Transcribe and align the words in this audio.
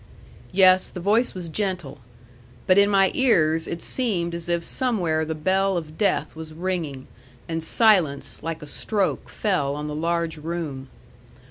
Yes, 0.51 0.89
the 0.89 0.99
voice 0.99 1.35
was 1.35 1.47
gentle. 1.47 1.99
But 2.65 2.79
in 2.79 2.89
my 2.89 3.11
ears 3.13 3.67
it 3.67 3.83
seemed 3.83 4.33
as 4.33 4.49
if 4.49 4.63
somewhere 4.63 5.23
the 5.23 5.35
bell 5.35 5.77
of 5.77 5.95
death 5.95 6.35
was 6.35 6.55
ringing; 6.55 7.05
and 7.47 7.61
silence, 7.61 8.41
like 8.41 8.63
a 8.63 8.65
stroke, 8.65 9.29
fell 9.29 9.75
on 9.75 9.85
the 9.85 9.93
large 9.93 10.37
room. 10.37 10.89